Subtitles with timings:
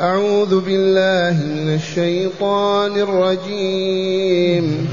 [0.00, 4.88] أعوذ بالله من الشيطان الرجيم.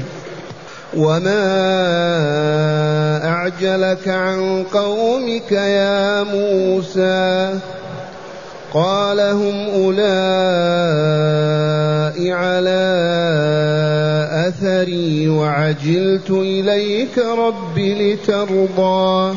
[0.96, 1.44] وما
[3.24, 7.58] أعجلك عن قومك يا موسى؟
[8.74, 10.04] قال هم أولئك
[12.32, 12.84] على
[14.48, 19.36] أثري وعجلت إليك رب لترضى.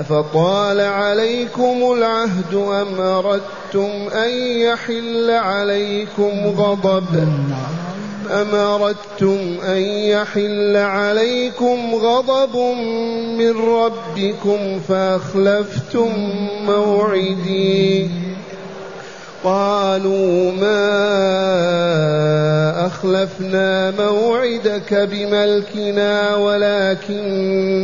[0.00, 7.28] أفطال عليكم العهد أم أردتم أن يحل عليكم غضب؟
[8.30, 12.56] أم أردتم أن يحل عليكم غضب
[13.38, 16.10] من ربكم فأخلفتم
[16.66, 18.10] موعدي؟
[19.44, 21.04] قالوا ما
[22.86, 27.74] أخلفنا موعدك بملكنا ولكننا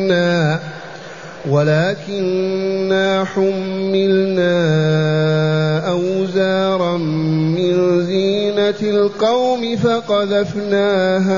[1.48, 4.50] ولكنا حملنا
[5.88, 11.30] أوزارا من زينة القوم فقذفناها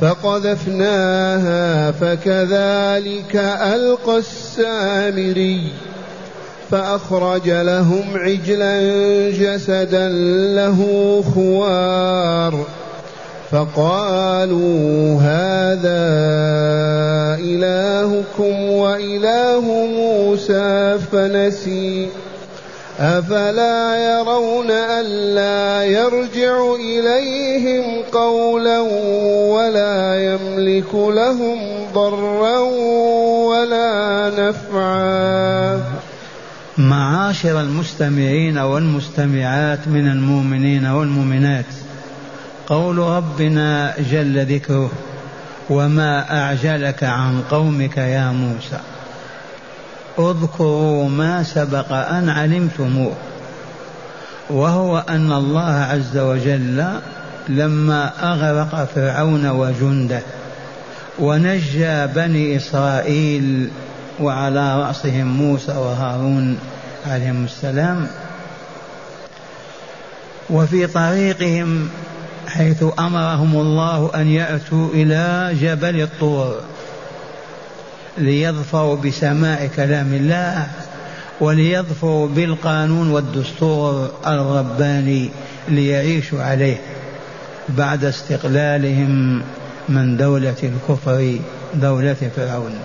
[0.00, 3.36] فقذفناها فكذلك
[3.74, 5.72] ألقى السامري
[6.70, 8.80] فأخرج لهم عجلا
[9.30, 10.08] جسدا
[10.56, 10.78] له
[11.34, 12.64] خوار
[13.50, 16.06] فقالوا هذا
[18.16, 22.08] إلهكم وإله موسى فنسي.
[22.98, 28.80] أفلا يرون ألا يرجع إليهم قولا
[29.52, 31.58] ولا يملك لهم
[31.94, 32.58] ضرا
[33.48, 35.80] ولا نفعا.
[36.78, 41.64] معاشر المستمعين والمستمعات من المؤمنين والمؤمنات
[42.66, 44.90] قول ربنا جل ذكره.
[45.70, 48.80] وما أعجلك عن قومك يا موسى.
[50.18, 53.14] اذكروا ما سبق أن علمتموه
[54.50, 56.84] وهو أن الله عز وجل
[57.48, 60.22] لما أغرق فرعون وجنده
[61.18, 63.70] ونجى بني إسرائيل
[64.20, 66.58] وعلى رأسهم موسى وهارون
[67.06, 68.06] عليهم السلام
[70.50, 71.88] وفي طريقهم
[72.48, 76.60] حيث أمرهم الله أن يأتوا إلى جبل الطور
[78.18, 80.66] ليظفروا بسماع كلام الله
[81.40, 85.30] وليظفروا بالقانون والدستور الرباني
[85.68, 86.76] ليعيشوا عليه
[87.68, 89.42] بعد استقلالهم
[89.88, 91.38] من دولة الكفر
[91.74, 92.78] دولة فرعون.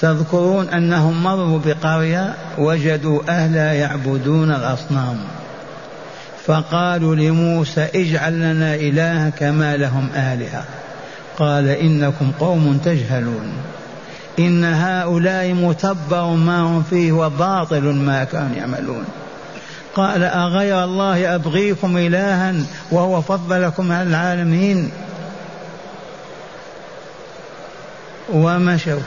[0.00, 5.18] تذكرون أنهم مروا بقرية وجدوا أهلا يعبدون الأصنام.
[6.46, 10.64] فقالوا لموسى اجعل لنا إلها كما لهم آلهة.
[11.38, 13.52] قال إنكم قوم تجهلون.
[14.38, 19.04] إن هؤلاء متبر ما هم فيه وباطل ما كانوا يعملون.
[19.94, 22.54] قال أغير الله أبغيكم إلها
[22.90, 24.90] وهو فضلكم على العالمين.
[28.32, 29.00] ومشوا.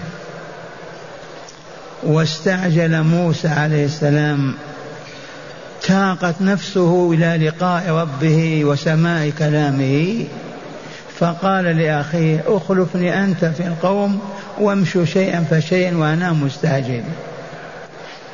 [2.03, 4.53] واستعجل موسى عليه السلام.
[5.83, 10.25] تاقت نفسه إلى لقاء ربه وسماع كلامه
[11.19, 14.19] فقال لأخيه أخلفني أنت في القوم
[14.59, 17.03] وامشوا شيئا فشيئا وأنا مستعجل.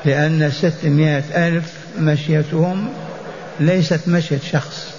[0.06, 2.88] لأن ستمائة ألف مشيتهم
[3.60, 4.94] ليست مشية شخص.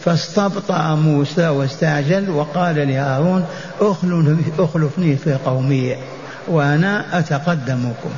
[0.00, 3.44] فاستبطأ موسى واستعجل وقال لهارون
[4.58, 5.96] أخلفني في قومي
[6.48, 8.10] وأنا أتقدمكم.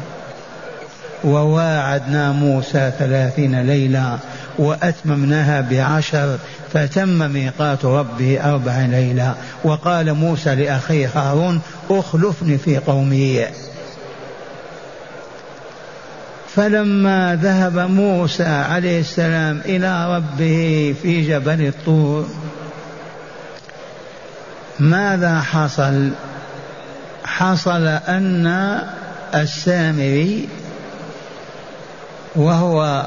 [1.25, 4.19] وواعدنا موسى ثلاثين ليلة
[4.59, 6.39] وأتممناها بعشر
[6.73, 9.35] فتم ميقات ربه أربع ليلة
[9.65, 11.61] وقال موسى لأخيه هارون
[11.91, 13.47] أخلفني في قومي.
[16.55, 22.27] فلما ذهب موسى عليه السلام إلى ربه في جبل الطور
[24.81, 26.11] ماذا حصل؟
[27.25, 28.79] حصل أن
[29.35, 30.49] السامري
[32.37, 33.07] وهو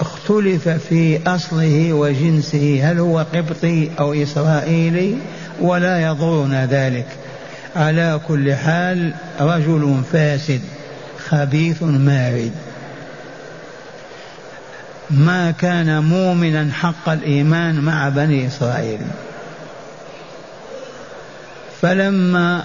[0.00, 5.16] اختلف في أصله وجنسه هل هو قبطي أو إسرائيلي؟
[5.60, 7.06] ولا يضرنا ذلك.
[7.76, 10.60] على كل حال رجل فاسد
[11.28, 12.52] خبيث مارد.
[15.10, 19.00] ما كان مؤمنا حق الإيمان مع بني إسرائيل.
[21.82, 22.64] فلما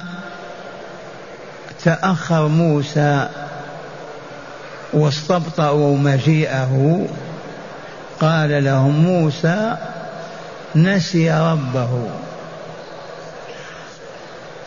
[1.83, 3.27] تأخر موسى
[4.95, 7.05] واستبطأوا مجيئه.
[8.19, 9.77] قال لهم موسى
[10.75, 12.09] نسي ربه.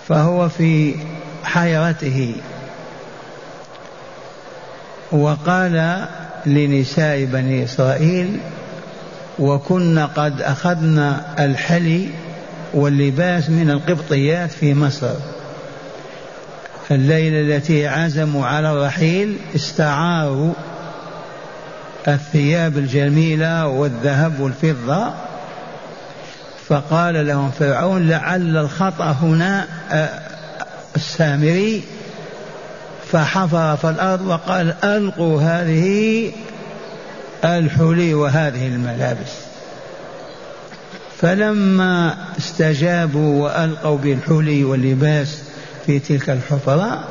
[0.08, 0.94] فهو في
[1.44, 2.34] حيرته.
[5.12, 6.06] وقال
[6.46, 8.40] لنساء بني إسرائيل
[9.38, 12.08] وكنا قد أخذنا الحلي
[12.74, 15.14] واللباس من القبطيات في مصر.
[16.90, 20.52] الليلة التي عزموا على الرحيل استعاروا
[22.08, 25.12] الثياب الجميلة والذهب والفضة.
[26.68, 30.20] فقال لهم فرعون لعل الخطأ هنا آه،
[30.96, 31.82] السامري.
[33.12, 36.32] فحفر في الأرض وقال ألقوا هذه
[37.44, 39.32] الحلي وهذه الملابس.
[41.20, 45.47] فلما استجابوا وألقوا بالحلي واللباس
[45.88, 47.04] في تلك الحفرة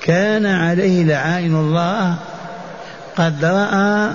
[0.00, 2.14] كان عليه لعائن الله
[3.16, 4.10] قد رأى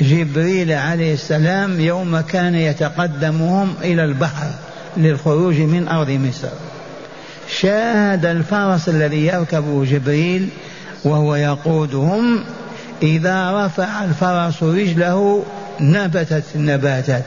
[0.00, 4.50] جبريل عليه السلام يوم كان يتقدمهم إلى البحر
[4.96, 6.48] للخروج من أرض مصر.
[7.48, 10.48] شاهد الفرس الذي يركبه جبريل
[11.04, 12.44] وهو يقودهم
[13.02, 15.44] إذا رفع الفرس رجله
[15.80, 17.24] نبتت النباتات.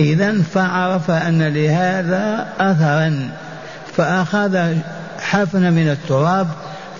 [0.00, 3.30] إذا فعرف أن لهذا أثرا
[3.96, 4.74] فأخذ
[5.18, 6.48] حفنة من التراب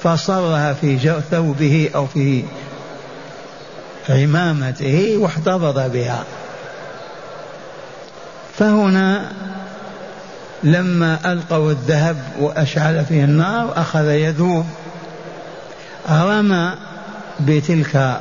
[0.03, 2.45] فصرها في ثوبه أو في
[4.09, 6.25] عمامته واحتفظ بها.
[8.59, 9.33] فهنا
[10.63, 14.67] لما ألقوا الذهب وأشعل فيه النار أخذ يذوب
[16.11, 16.73] رمى
[17.41, 18.21] بتلك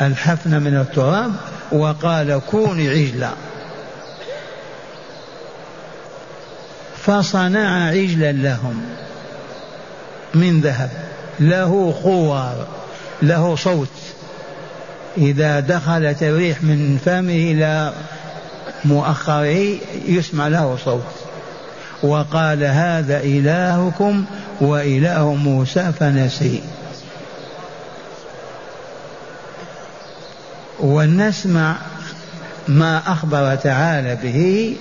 [0.00, 1.32] الحفنة من التراب
[1.72, 3.30] وقال كوني عجلا.
[7.02, 8.82] فصنع عجلا لهم
[10.34, 10.90] من ذهب.
[11.40, 12.66] له خوار
[13.22, 13.88] له صوت.
[15.18, 17.92] إذا دخلت الريح من فمه إلى
[18.84, 21.14] مؤخره يسمع له صوت.
[22.02, 24.24] وقال هذا إلهكم
[24.60, 26.62] وإله موسى فنسي.
[30.80, 31.76] ونسمع
[32.68, 34.76] ما أخبر تعالى به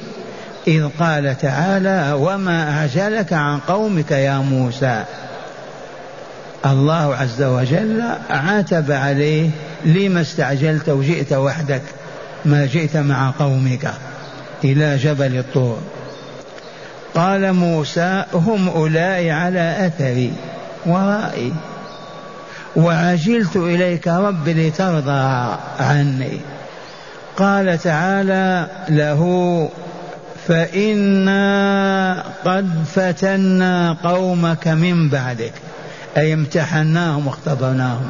[0.68, 5.04] إذ قال تعالى وما أعجلك عن قومك يا موسى.
[6.66, 9.50] الله عز وجل عاتب عليه
[9.86, 11.81] لما استعجلت وجئت وحدك؟
[12.46, 13.92] ما جئت مع قومك
[14.64, 15.80] إلى جبل الطور.
[17.16, 20.34] قال موسى هم أولئك على أثري
[20.86, 21.54] ورائي
[22.75, 26.40] وعجلت إليك رب لترضى عني.
[27.38, 29.69] قال تعالى له
[30.47, 35.53] فإنا قد فتنا قومك من بعدك.
[36.17, 38.07] أي امتحناهم واختبرناهم.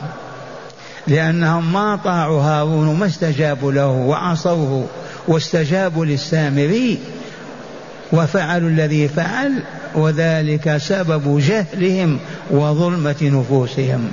[1.07, 4.87] لأنهم ما طاعوا هارون وما استجابوا له وعصوه
[5.27, 6.99] واستجابوا للسامري
[8.13, 9.63] وفعلوا الذي فعل
[9.95, 12.19] وذلك سبب جهلهم
[12.51, 14.09] وظلمة نفوسهم.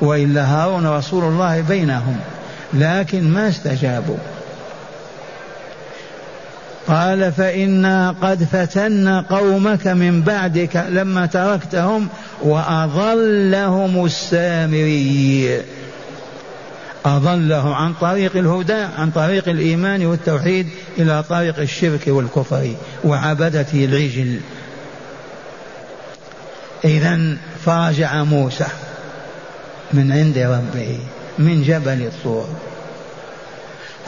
[0.00, 2.16] وإلا هارون رسول الله بينهم
[2.74, 4.16] لكن ما استجابوا.
[6.88, 12.08] قال فإنا قد فتنا قومك من بعدك لما تركتهم
[12.42, 15.62] وأضلهم السامري.
[17.06, 22.74] أضله عن طريق الهدى عن طريق الإيمان والتوحيد إلى طريق الشرك والكفر
[23.04, 24.40] وعبدة العجل.
[26.84, 28.66] إذا فرجع موسى
[29.92, 30.98] من عند ربه
[31.38, 32.48] من جبل الطور.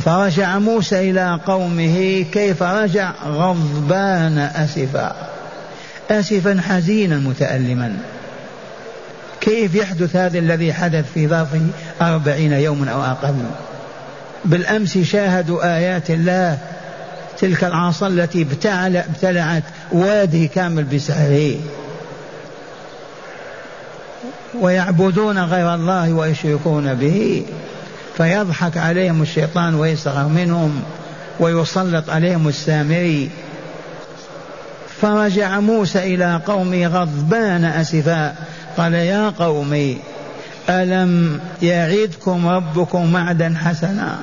[0.04, 5.16] فرجع موسى إلى قومه كيف رجع غضبان أسفا.
[6.10, 7.96] أسفا حزينا متألما.
[9.40, 11.48] كيف يحدث هذا الذي حدث في ظرف
[12.02, 13.34] أربعين يوما أو أقل؟
[14.44, 16.58] بالأمس شاهدوا آيات الله
[17.38, 18.46] تلك العصا التي
[18.82, 19.62] ابتلعت
[19.92, 21.56] وادي كامل بسحره.
[24.60, 27.42] ويعبدون غير الله ويشركون به.
[28.18, 30.82] فيضحك عليهم الشيطان ويسخر منهم
[31.40, 33.30] ويسلط عليهم السامري.
[35.00, 38.34] فرجع موسى إلى قومه غضبان أسفا.
[38.76, 39.98] قال يا قومي
[40.70, 44.18] ألم يعدكم ربكم معدا حسنا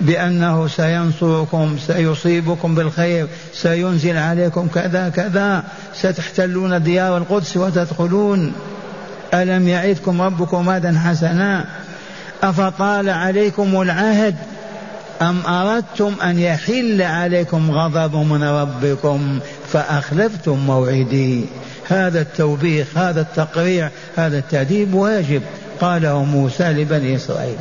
[0.00, 8.52] بأنه سينصركم سيصيبكم بالخير سينزل عليكم كذا كذا ستحتلون ديار القدس وتدخلون.
[9.34, 11.64] ألم يعدكم ربكم وعدا حسنا
[12.42, 14.36] أفطال عليكم العهد
[15.22, 19.38] أم أردتم أن يحل عليكم غضب من ربكم
[19.72, 21.44] فأخلفتم موعدي؟
[21.88, 25.42] هذا التوبيخ هذا التقريع هذا التأديب واجب
[25.80, 27.56] قاله موسى لبني إسرائيل.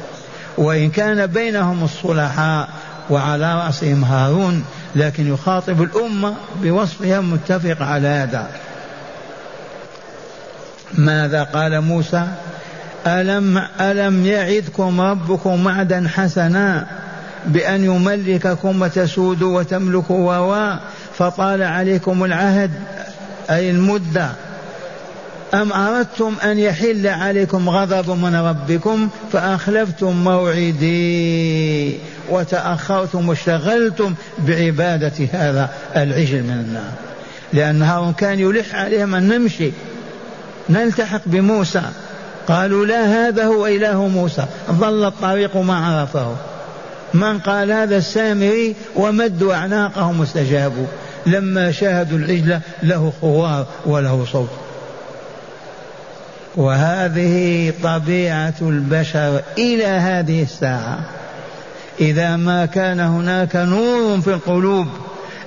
[0.57, 2.69] وإن كان بينهم الصلحاء
[3.09, 4.63] وعلى رأسهم هارون
[4.95, 8.49] لكن يخاطب الأمة بوصفها متفق على هذا.
[10.93, 12.27] ماذا قال موسى؟
[13.07, 16.87] ألم ألم يعدكم ربكم وعدا حسنا
[17.45, 20.75] بأن يملككم وتسودوا وتملكوا و
[21.17, 22.71] فطال عليكم العهد
[23.49, 24.29] أي المدة.
[25.53, 31.97] أم أردتم أن يحل عليكم غضب من ربكم فأخلفتم موعدي
[32.29, 36.91] وتأخرتم واشتغلتم بعبادة هذا العجل من النار.
[37.53, 39.71] لأن هارون كان يلح عليهم أن نمشي.
[40.69, 41.83] نلتحق بموسى.
[42.47, 44.45] قالوا لا هذا هو إله موسى.
[44.71, 46.35] ظل الطريق ما عرفه.
[47.13, 50.85] من قال هذا السامري ومدوا أعناقهم واستجابوا.
[51.25, 54.49] لما شاهدوا العجل له خوار وله صوت.
[56.55, 60.99] وهذه طبيعة البشر إلى هذه الساعة.
[61.99, 64.87] إذا ما كان هناك نور في القلوب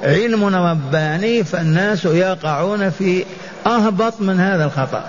[0.03, 3.25] علم رباني فالناس يقعون في
[3.67, 5.05] أهبط من هذا الخطأ.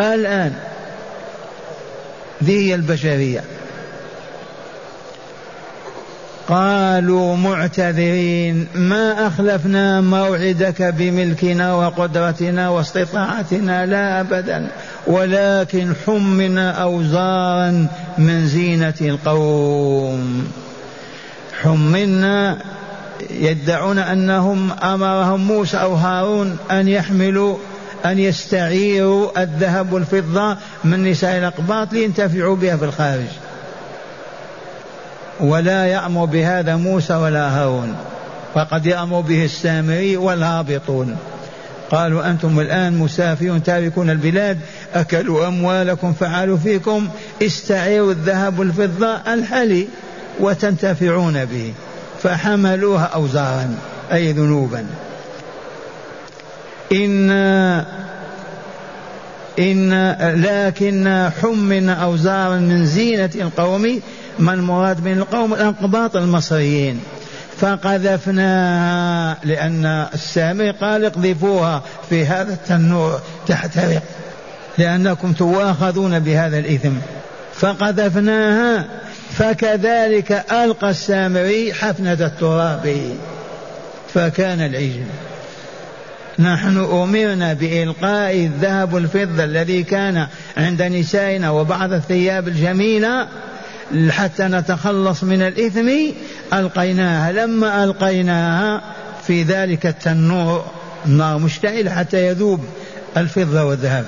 [0.00, 0.52] الآن
[2.44, 3.44] ذي هي البشرية.
[6.48, 14.68] قالوا معتذرين ما أخلفنا موعدك بملكنا وقدرتنا واستطاعتنا لا أبدا
[15.06, 17.86] ولكن حمنا أوزارا
[18.18, 20.48] من زينة القوم.
[21.62, 22.58] حملنا
[23.30, 27.56] يدعون أنهم أمرهم موسى أو هارون أن يحملوا
[28.04, 33.26] أن يستعيروا الذهب والفضة من نساء الأقباط لينتفعوا بها في الخارج.
[35.40, 37.96] ولا يأمر بهذا موسى ولا هارون.
[38.54, 41.16] فقد يأمر به السامري والهابطون.
[41.90, 44.58] قالوا أنتم الآن مسافرون تاركون البلاد.
[44.94, 47.08] أكلوا أموالكم فعلوا فيكم.
[47.42, 49.88] استعيروا الذهب والفضة الحلي
[50.40, 51.72] وتنتفعون به.
[52.22, 53.74] فحملوها أوزارا
[54.12, 54.86] أي ذنوبا.
[56.92, 57.86] إنا
[59.58, 64.00] إن لكن حملنا أوزارا من زينة القوم
[64.38, 67.00] ما المراد من القوم؟ الأنقباط المصريين.
[67.60, 74.02] فقذفناها لأن السامي قال اقذفوها في هذا التنور تحترق.
[74.78, 76.92] لأنكم تواخذون بهذا الإثم.
[77.54, 78.84] فقذفناها
[79.30, 83.14] فكذلك ألقى السامري حفنة التراب.
[84.14, 85.04] فكان العجل.
[86.38, 90.26] نحن أمرنا بإلقاء الذهب والفضة الذي كان
[90.56, 93.28] عند نسائنا وبعض الثياب الجميلة
[94.08, 95.90] حتى نتخلص من الإثم
[96.52, 97.32] ألقيناها.
[97.32, 98.82] لما ألقيناها
[99.26, 100.64] في ذلك التنور
[101.06, 102.64] النار مشتعلة حتى يذوب
[103.16, 104.04] الفضة والذهب.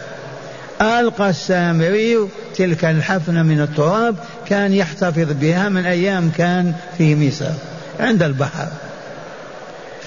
[0.80, 2.16] ألقى السامري
[2.56, 7.50] تلك الحفنة من التراب كان يحتفظ بها من أيام كان في مصر
[8.00, 8.68] عند البحر.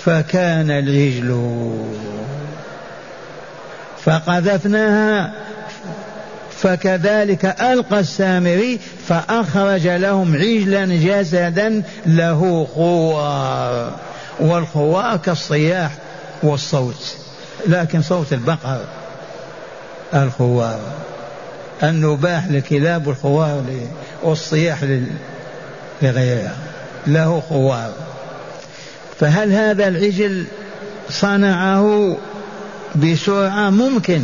[0.06, 1.60] فكان العجل
[4.04, 5.34] فقذفناها
[6.52, 14.00] فكذلك ألقى السامري فأخرج لهم عجلا جسدا له خوار
[14.40, 15.92] والخوار كالصياح
[16.44, 17.16] والصوت
[17.68, 18.82] لكن صوت البقر
[20.14, 20.80] الخوار
[21.84, 23.64] النباح للكلاب والخوار
[24.24, 24.84] والصياح
[26.02, 26.56] لغيرها
[27.08, 27.94] له خوار
[29.20, 30.46] فهل هذا العجل
[31.10, 32.18] صنعه
[32.96, 34.22] بسرعة ممكن؟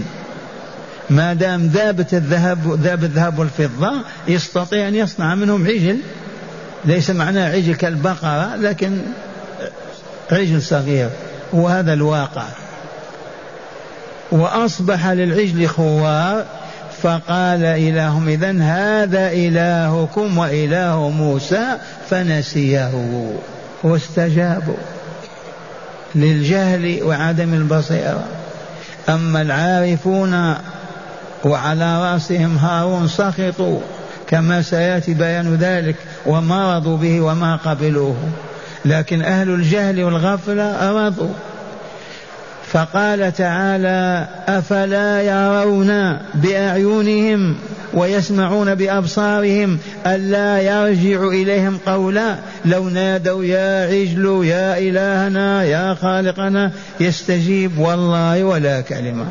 [1.10, 3.92] ما دام ذابت الذهب ذاب الذهب والفضة
[4.28, 5.98] يستطيع أن يصنع منهم عجل.
[6.86, 8.98] ليس معناه عجل كالبقرة لكن
[10.32, 11.10] عجل صغير.
[11.54, 12.46] وهذا الواقع.
[14.32, 16.46] وأصبح للعجل خوار
[17.02, 21.78] فقال إلههم إذا هذا إلهكم وإله موسى
[22.10, 22.92] فنسيه.
[23.84, 24.78] واستجابوا
[26.16, 28.24] للجهل وعدم البصيرة.
[29.10, 30.56] أما العارفون
[31.46, 33.80] وعلى رأسهم هارون سخطوا
[34.28, 35.96] كما سيأتي بيان ذلك
[36.26, 38.18] وما رضوا به وما قبلوه.
[38.86, 41.34] لكن أهل الجهل والغفلة رضوا
[42.72, 47.56] فقال تعالى أفلا يرون بأعينهم
[47.94, 52.36] ويسمعون بأبصارهم ألا يرجع إليهم قولا
[52.66, 59.26] لو نادوا يا عجل يا إلهنا يا خالقنا يستجيب والله ولا كلمة.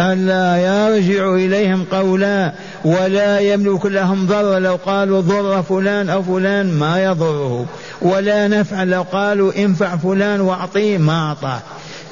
[0.00, 2.52] ألا يرجع إليهم قولا
[2.84, 7.66] ولا يملك لهم ضر لو قالوا ضر فلان أو فلان ما يضره
[8.02, 11.60] ولا نفع لو قالوا انفع فلان واعطيه ما أعطاه.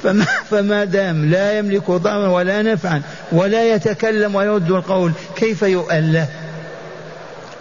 [0.05, 6.27] فما, فما دام لا يملك ضرا ولا نفعا ولا يتكلم ويرد القول كيف يؤله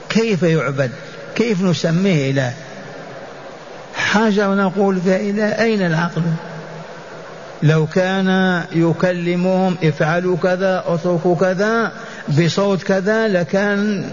[0.09, 0.91] كيف يعبد؟
[1.35, 2.53] كيف نسميه إله؟
[3.95, 6.23] حجر نقول فإلى أين العقل؟
[7.63, 11.93] لو كان يكلمهم افعلوا كذا اتركوا كذا
[12.29, 14.11] بصوت كذا لكان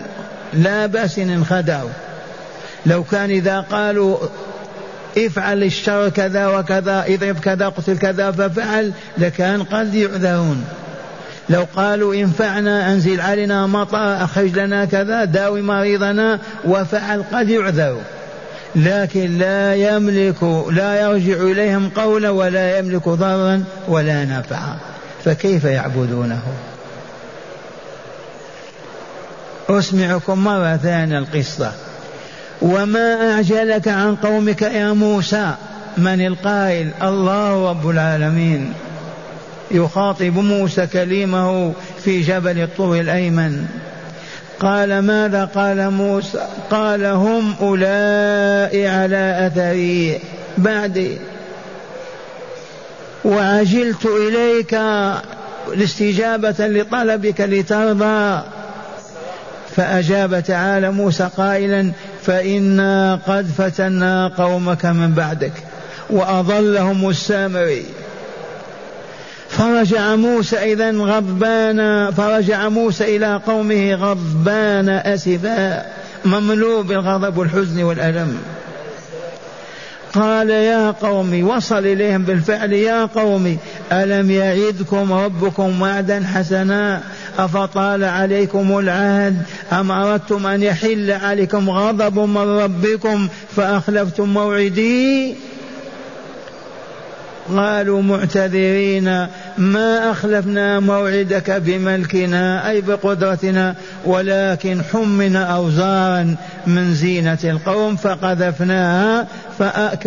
[0.53, 1.89] لا بأس إن انخدعوا.
[2.85, 4.17] لو كان إذا قالوا
[5.17, 10.65] افعل الشر كذا وكذا اضرب كذا قتل كذا ففعل لكان قد يعذرون
[11.49, 17.97] لو قالوا انفعنا أنزل علينا مطر أخرج لنا كذا داوي مريضنا وفعل قد يعذر.
[18.75, 24.77] لكن لا يملك لا يرجع إليهم قولا ولا يملك ضرا ولا نفعا.
[25.25, 26.41] فكيف يعبدونه؟
[29.69, 31.71] أسمعكم مرة ثانية القصة.
[32.61, 35.51] وما أعجلك عن قومك يا موسى؟
[35.97, 38.73] من القائل الله رب العالمين.
[39.71, 43.65] يخاطب موسى كليمه في جبل الطور الأيمن.
[44.59, 50.19] قال ماذا قال موسى؟ قال هم أولئك على أثري
[50.57, 51.17] بعدي.
[53.25, 54.79] وعجلت إليك
[55.73, 58.41] الاستجابة لطلبك لترضى.
[59.75, 61.91] فأجاب تعالى موسى قائلا
[62.25, 65.53] فإنا قد فتنا قومك من بعدك
[66.09, 67.85] وأضلهم السامري.
[69.49, 75.85] فرجع موسى إذا غضبان فرجع موسى إلى قومه غضبان أسفا.
[76.25, 78.37] مملوء بالغضب والحزن والألم.
[80.13, 83.57] قال يا قوم وصل إليهم بالفعل يا قوم
[83.91, 87.01] ألم يعدكم ربكم وعدا حسنا؟
[87.39, 95.35] أفطال عليكم العهد؟ أم أردتم أن يحل عليكم غضب من ربكم فأخلفتم موعدي؟
[97.49, 106.35] قالوا معتذرين ما أخلفنا موعدك بملكنا أي بقدرتنا ولكن حمنا أوزارا
[106.67, 109.27] من زينة القوم فقذفناها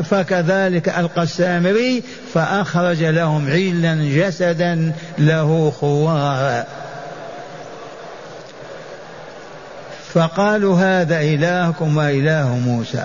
[0.02, 2.02] فكذلك ألقى السامري
[2.34, 6.64] فأخرج لهم عيلا جسدا له خوار.
[10.14, 13.04] فقالوا هذا إلهكم وإله موسى.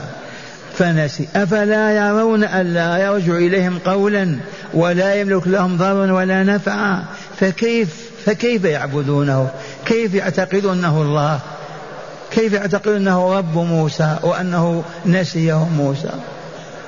[0.77, 1.27] فنسي.
[1.35, 4.35] أفلا يرون ألا يرجع إليهم قولا
[4.73, 7.03] ولا يملك لهم ضرا ولا نفعا؟
[7.39, 9.49] فكيف فكيف يعبدونه؟
[9.85, 11.39] كيف يعتقدون أنه الله؟
[12.31, 16.11] كيف يعتقدون أنه رب موسى وأنه نسيه موسى؟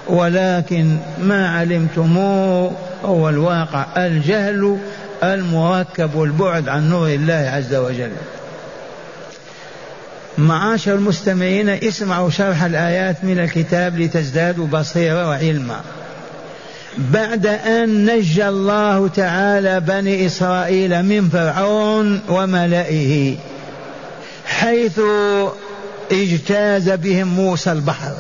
[0.08, 2.72] ولكن ما علمتموه
[3.06, 3.86] هو الواقع.
[3.98, 4.78] الجهل
[5.24, 8.12] المركب والبعد عن نور الله عز وجل.
[10.38, 15.82] معاشر المستمعين اسمعوا شرح الآيات من الكتاب لتزدادوا بصيرة وعلما.
[16.98, 23.36] بعد أن نجى الله تعالى بني إسرائيل من فرعون وملئه
[24.46, 25.00] حيث
[26.12, 28.14] اجتاز بهم موسى البحر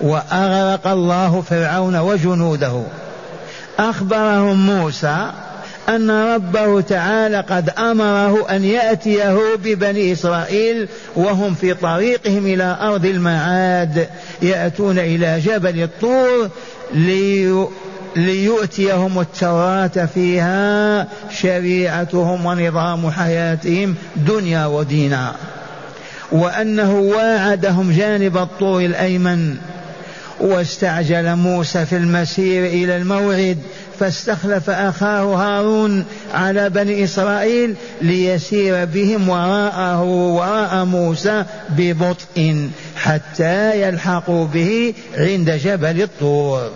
[0.00, 2.82] وأغرق الله فرعون وجنوده
[3.78, 5.30] أخبرهم موسى
[5.88, 14.08] أن ربه تعالى قد أمره أن يأتيه ببني إسرائيل وهم في طريقهم إلى أرض المعاد
[14.42, 16.50] يأتون إلى جبل الطور
[16.94, 17.66] لي
[18.16, 25.34] ليؤتيهم التوراة فيها شريعتهم ونظام حياتهم دنيا ودينا
[26.32, 29.56] وأنه واعدهم جانب الطور الأيمن
[30.40, 33.58] واستعجل موسى في المسير إلى الموعد
[34.00, 44.94] فاستخلف أخاه هارون على بني إسرائيل ليسير بهم وراءه وراء موسى ببطء حتى يلحقوا به
[45.16, 46.70] عند جبل الطور.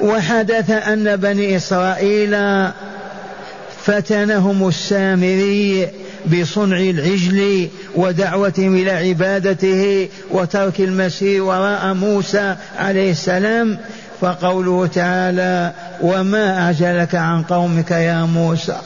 [0.00, 2.36] وحدث أن بني إسرائيل
[3.84, 5.88] فتنهم السامري
[6.26, 13.78] بصنع العجل ودعوتهم إلى عبادته وترك المسير وراء موسى عليه السلام
[14.20, 18.76] فقوله تعالى وما أعجلك عن قومك يا موسى؟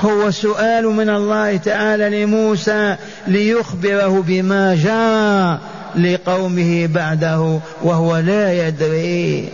[0.00, 5.58] هو سؤال من الله تعالى لموسى ليخبره بما جرى
[6.04, 9.48] لقومه بعده وهو لا يدري.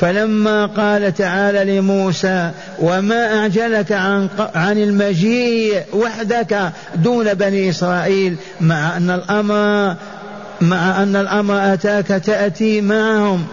[0.00, 9.10] فلما قال تعالى لموسى وما أعجلك عن, عن المجيء وحدك دون بني إسرائيل مع أن
[9.10, 9.96] الأمر
[10.60, 13.46] مع أن الأمر أتاك تأتي معهم.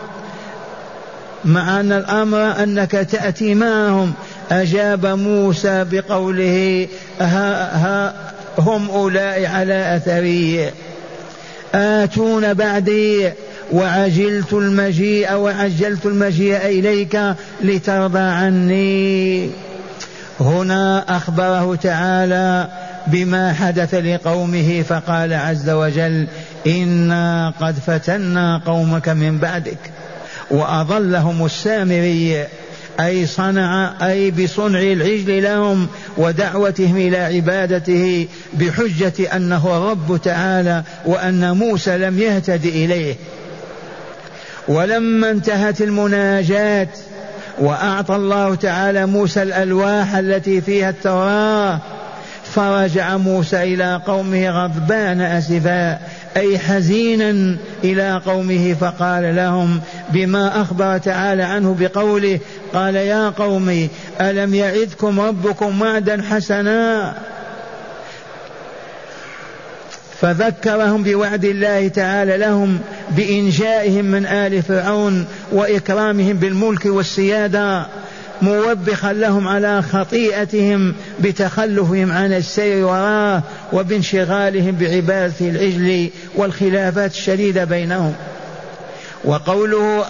[1.46, 4.14] مع أن الأمر أنك تأتي معهم.
[4.52, 6.88] أجاب موسى بقوله
[7.22, 8.14] ها ها
[8.58, 10.72] هم أولئك على أثري.
[11.76, 13.32] آتون بعدي
[13.72, 17.20] وعجلت المجيء وعجلت المجيء إليك
[17.62, 19.50] لترضى عني.
[20.40, 22.68] هنا أخبره تعالى
[23.08, 26.28] بما حدث لقومه فقال عز وجل
[26.68, 29.91] إنا قد فتنا قومك من بعدك.
[30.52, 32.46] وأضلهم السامري
[33.00, 35.88] أي صنع أي بصنع العجل لهم
[36.18, 43.16] ودعوتهم إلى عبادته بحجة أنه الرب تعالى وأن موسى لم يهتد إليه.
[44.68, 46.88] ولما انتهت المناجاة
[47.60, 51.80] وأعطى الله تعالى موسى الألواح التي فيها التوراة
[52.44, 56.00] فرجع موسى إلى قومه غضبان أسفا
[56.38, 62.40] أي حزينا إلى قومه فقال لهم بما أخبر تعالى عنه بقوله
[62.74, 63.88] قال يا قوم
[64.22, 67.14] ألم يعدكم ربكم وعدا حسنا
[70.22, 77.86] فذكرهم بوعد الله تعالى لهم بإنجائهم من آل فرعون وإكرامهم بالملك والسيادة
[78.42, 88.14] موبخا لهم على خطيئتهم بتخلفهم عن السير وراه وبانشغالهم بعبادة العجل والخلافات الشديدة بينهم.
[89.26, 90.06] وقوله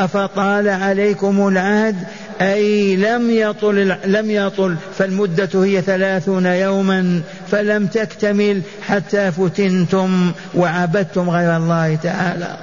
[0.00, 1.96] أفطال عليكم العهد
[2.40, 11.56] أي لم يطل لم يطل فالمدة هي ثلاثون يوما فلم تكتمل حتى فتنتم وعبدتم غير
[11.56, 12.56] الله تعالى.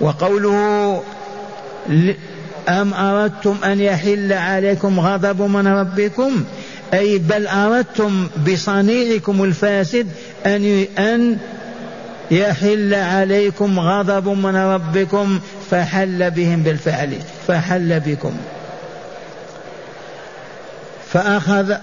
[0.00, 1.02] وقوله
[2.68, 6.44] أم أردتم أن يحل عليكم غضب من ربكم؟
[6.94, 10.06] أي بل أردتم بصنيعكم الفاسد
[10.46, 11.38] أن أن
[12.30, 17.12] يحل عليكم غضب من ربكم فحل بهم بالفعل
[17.46, 18.36] فحل بكم.
[21.12, 21.74] فأخذ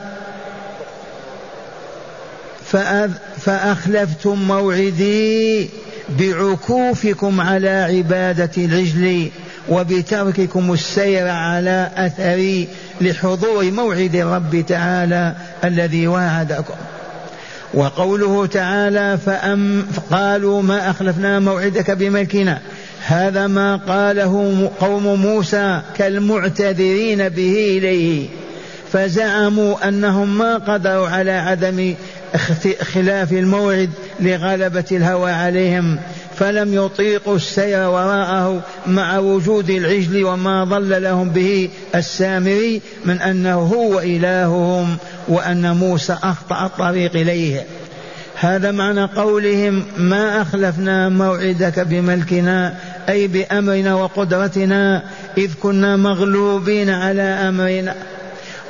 [3.40, 5.70] فأخلفتم موعدي
[6.10, 9.30] بعكوفكم على عبادة العجل
[9.70, 12.68] وبترككم السير على أثري
[13.02, 16.74] لحضور موعد الرب تعالى الذي وعدكم.
[17.74, 22.60] وقوله تعالى فأم قالوا ما أخلفنا موعدك بملكنا.
[23.06, 28.28] هذا ما قاله قوم موسى كالمعتذرين به إليه.
[28.92, 31.94] فزعموا أنهم ما قدروا على عدم
[32.94, 35.98] خلاف الموعد لغلبة الهوى عليهم.
[36.36, 44.00] فلم يطيقوا السير وراءه مع وجود العجل وما ضل لهم به السامري من أنه هو
[44.00, 47.66] إلههم وأن موسى أخطأ الطريق إليه.
[48.36, 52.76] هذا معنى قولهم ما أخلفنا موعدك بملكنا
[53.10, 55.04] أي بأمرنا وقدرتنا
[55.38, 57.96] إذ كنا مغلوبين على أمرنا.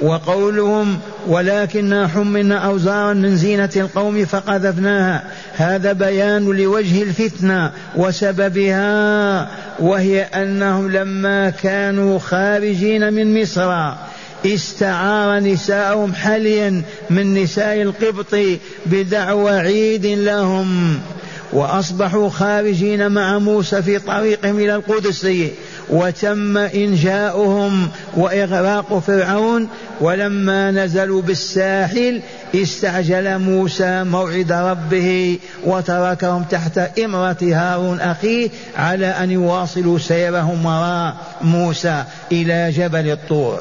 [0.02, 5.24] وقولهم ولكننا حملنا أوزارا من زينة القوم فقذفناها.
[5.54, 9.48] هذا بيان لوجه الفتنة وسببها
[9.80, 13.94] وهي أنهم لما كانوا خارجين من مصر
[14.46, 18.36] استعار نساءهم حليا من نساء القبط
[18.86, 21.00] بدعوى عيد لهم
[21.54, 25.28] وأصبحوا خارجين مع موسى في طريقهم إلى القدس.
[25.89, 29.67] وتم إنجاؤهم وإغراق فرعون
[30.02, 32.22] ولما نزلوا بالساحل
[32.56, 42.04] استعجل موسى موعد ربه وتركهم تحت إمرة هارون أخيه على أن يواصلوا سيرهم وراء موسى
[42.32, 43.60] إلى جبل الطور.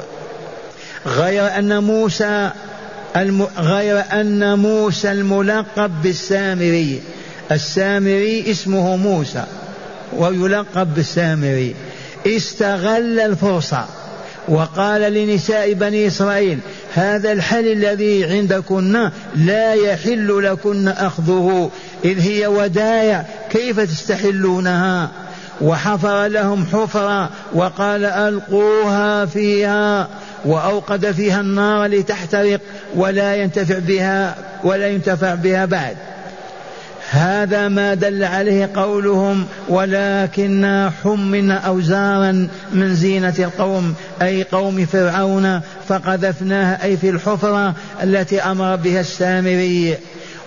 [1.05, 2.49] غير أن موسى
[3.15, 3.47] الم...
[3.57, 7.01] غير أن موسى الملقب بالسامري.
[7.51, 9.43] السامري اسمه موسى
[10.17, 11.75] ويلقب بالسامري.
[12.27, 13.85] استغل الفرصة
[14.47, 16.59] وقال لنساء بني إسرائيل
[16.93, 21.71] هذا الحل الذي عندكن لا يحل لكن أخذه.
[22.05, 25.11] إذ هي ودايع كيف تستحلونها؟
[25.61, 30.07] وحفر لهم حفرة وقال ألقوها فيها
[30.45, 32.59] وأوقد فيها النار لتحترق
[32.95, 35.97] ولا ينتفع بها ولا ينتفع بها بعد.
[37.13, 46.83] هذا ما دل عليه قولهم ولكنا حملنا أوزارا من زينة القوم أي قوم فرعون فقذفناها
[46.83, 49.97] أي في الحفرة التي أمر بها السامري.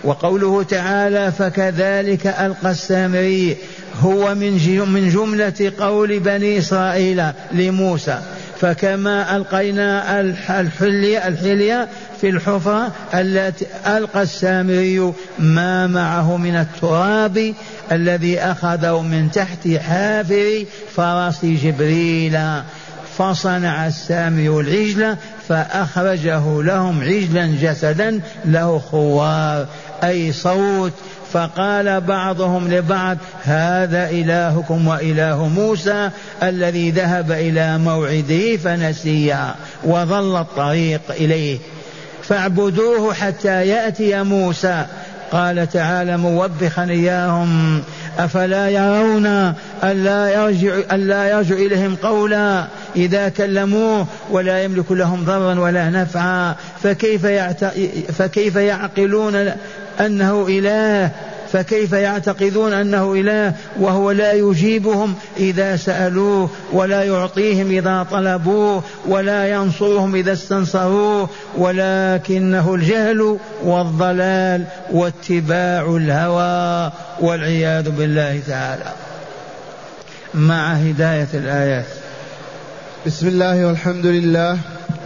[0.03, 3.57] وقوله تعالى فكذلك ألقى السامري
[4.01, 8.19] هو من جملة قول بني إسرائيل لموسى.
[8.61, 11.87] فكما ألقينا الحلية, الحلية
[12.21, 17.53] في الحفرة التي ألقى السامري ما معه من التراب
[17.91, 20.65] الذي أخذه من تحت حافر
[20.95, 22.39] فرس جبريل.
[23.17, 25.15] فصنع السامي العجل
[25.49, 29.67] فأخرجه لهم عجلا جسدا له خوار
[30.03, 30.93] أي صوت
[31.37, 36.09] فقال بعضهم لبعض هذا إلهكم وإله موسى
[36.43, 41.57] الذي ذهب إلى موعده فنسيا وظل الطريق إليه.
[42.23, 44.85] فاعبدوه حتى يأتي موسى.
[45.31, 47.81] قال تعالى موبخا إياهم
[48.19, 52.65] أفلا يرون ألا يرجع, ألا يرجع إليهم قولا
[52.97, 57.63] إذا كلموه ولا يملك لهم ضرا ولا نفعا فكيف, يعت...
[58.11, 59.51] فكيف يعقلون
[59.99, 61.11] أنه إله؟
[61.51, 70.15] فكيف يعتقدون أنه إله؟ وهو لا يجيبهم إذا سألوه ولا يعطيهم إذا طلبوه ولا ينصرهم
[70.15, 78.91] إذا استنصروه ولكنه الجهل والضلال واتباع الهوى والعياذ بالله تعالى.
[80.33, 81.85] مع هداية الآيات.
[83.07, 84.57] بسم الله والحمد لله.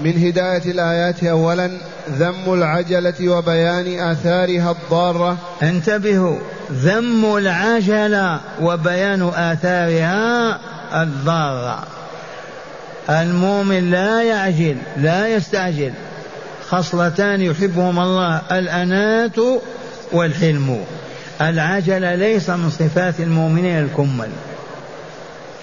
[0.04, 1.72] من هداية الآيات اولا
[2.12, 5.38] ذم العجلة وبيان آثارها الضارة.
[5.64, 6.38] انتبهوا
[6.72, 10.60] ذم العجلة وبيان آثارها
[11.04, 11.84] الضارة.
[13.10, 15.94] المؤمن لا يعجل لا يستعجل.
[16.70, 19.38] خصلتان يحبهما الله الأنات
[20.12, 20.84] والحلم.
[21.42, 24.30] العجلة ليس من صفات المؤمنين الكمل.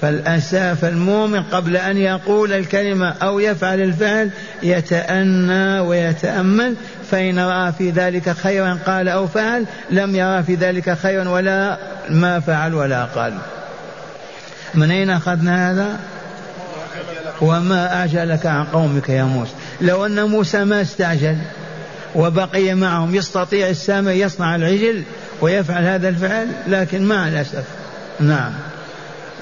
[0.02, 4.30] فالأساف المؤمن قبل أن يقول الكلمة أو يفعل الفعل
[4.62, 6.74] يتأنى ويتأمل
[7.10, 11.78] فإن رأى في ذلك خيرا قال أو فعل لم يرى في ذلك خيرا ولا
[12.10, 13.34] ما فعل ولا قال.
[14.74, 15.96] من أين أخذنا هذا؟
[17.40, 21.36] وما أعجلك عن قومك يا موسى؟ لو أن موسى ما استعجل
[22.14, 25.02] وبقي معهم يستطيع السامع يصنع العجل
[25.40, 27.64] ويفعل هذا الفعل لكن مع الأسف.
[28.20, 28.52] نعم.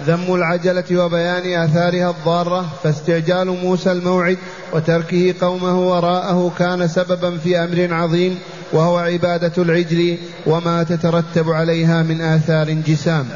[0.07, 4.39] ذم العجلة وبيان آثارها الضارة فاستعجال موسى الموعد
[4.73, 8.39] وتركه قومه وراءه كان سببا في أمر عظيم
[8.73, 13.27] وهو عبادة العجل وما تترتب عليها من آثار جسام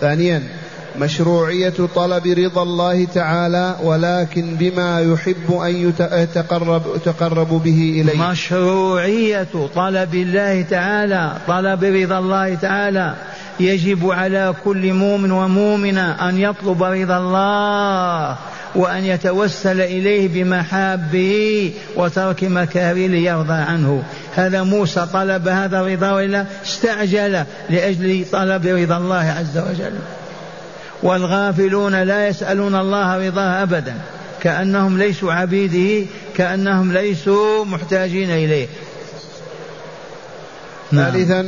[0.00, 0.42] ثانيا
[1.00, 8.30] مشروعية طلب رضا الله تعالى ولكن بما يحب أن يتقرب تقرب به إليه.
[8.30, 13.14] مشروعية طلب الله تعالى طلب رضا الله تعالى.
[13.60, 18.36] يجب على كل مؤمن ومؤمنة أن يطلب رضا الله
[18.74, 24.02] وأن يتوسل إليه بمحابه وترك مكاره ليرضى عنه.
[24.34, 29.98] هذا موسى طلب هذا الرضا وإلا استعجل لأجل طلب رضا الله عز وجل.
[31.02, 33.94] والغافلون لا يسألون الله رضاه أبدا.
[34.42, 38.66] كأنهم ليسوا عبيده كأنهم ليسوا محتاجين إليه.
[40.92, 41.46] نعم.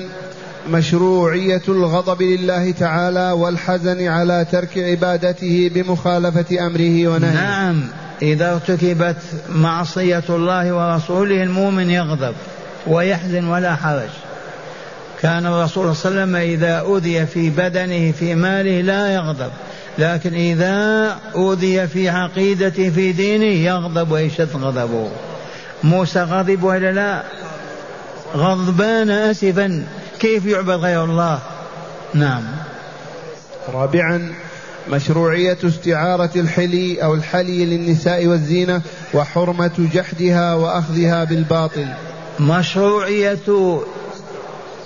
[0.64, 7.34] ثالثا مشروعية الغضب لله تعالى والحزن على ترك عبادته بمخالفة أمره ونهيه.
[7.34, 7.84] نعم
[8.22, 9.16] إذا ارتكبت
[9.48, 12.34] معصية الله ورسوله المؤمن يغضب
[12.86, 14.10] ويحزن ولا حرج.
[15.22, 19.50] كان الرسول صلى الله عليه وسلم إذا أوذي في بدنه في ماله لا يغضب
[19.98, 25.08] لكن إذا أوذي في عقيدته في دينه يغضب ويشد غضبه.
[25.84, 27.22] موسى غضب ولا لا؟
[28.36, 29.84] غضبان أسفا.
[30.20, 31.38] كيف يعبد غير الله؟
[32.14, 32.42] نعم.
[33.72, 34.32] رابعا
[34.90, 38.82] مشروعية استعارة الحلي أو الحلي للنساء والزينة
[39.14, 41.88] وحرمة جحدها وأخذها بالباطل.
[42.40, 43.80] مشروعية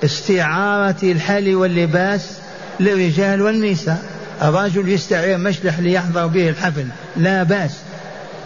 [0.04, 2.38] استعارة الحلي واللباس
[2.80, 4.02] للرجال والنساء.
[4.42, 7.70] الرجل يستعير مشلح ليحضر به الحفل لا بأس.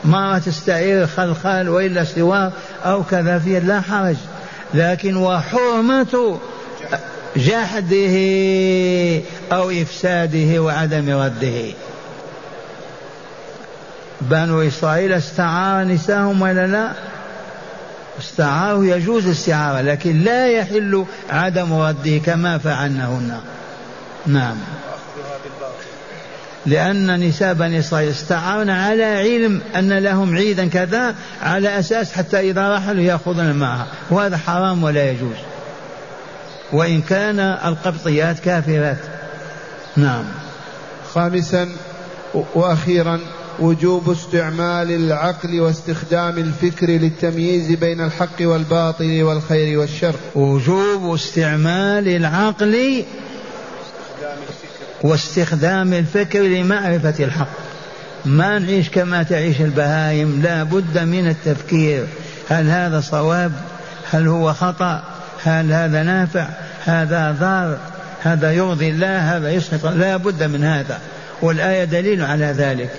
[0.05, 2.53] مرة تستعير خلخال وإلا سوار
[2.85, 4.17] أو كذا فيه لا حرج.
[4.75, 6.39] لكن وحرمة
[7.37, 8.17] جحده
[9.53, 11.73] أو إفساده وعدم رده.
[14.21, 16.93] بنو إسرائيل استعار نساءهم ولا لا؟
[18.21, 23.41] استعاروا يجوز الاستعارة لكن لا يحل عدم رده كما فعلنهن
[24.27, 24.57] نعم.
[26.67, 32.77] لأن نساء بني إسرائيل استعارن على علم أن لهم عيدا كذا على أساس حتى إذا
[32.77, 35.37] رحلوا يأخذون معها وهذا حرام ولا يجوز.
[36.73, 38.99] وإن كان القبطيات كافرات.
[39.97, 40.25] نعم.
[41.15, 41.69] خامسا
[42.55, 43.21] وأخيرا
[43.59, 50.15] وجوب استعمال العقل واستخدام الفكر للتمييز بين الحق والباطل والخير والشر.
[50.35, 53.05] وجوب استعمال العقل
[55.03, 57.49] واستخدام الفكر لمعرفة الحق.
[58.25, 62.07] ما نعيش كما تعيش البهائم لا بد من التفكير.
[62.49, 63.53] هل هذا صواب؟
[64.11, 65.16] هل هو خطأ؟
[65.47, 66.47] هل هذا نافع؟
[66.85, 67.79] هذا ضار.
[68.23, 70.99] هذا يرضي الله هذا يسخط لا بد من هذا.
[71.43, 72.91] والآية دليل على ذلك.